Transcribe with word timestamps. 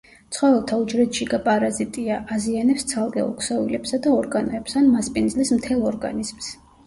ცხოველთა 0.35 0.77
უჯრედშიგა 0.83 1.39
პარაზიტია, 1.47 2.15
აზიანებს 2.37 2.87
ცალკეულ 2.93 3.29
ქსოვილებსა 3.43 4.01
და 4.07 4.15
ორგანოებს 4.21 4.77
ან 4.83 4.89
მასპინძლის 4.97 5.55
მთელ 5.59 5.85
ორგანიზმს. 5.93 6.49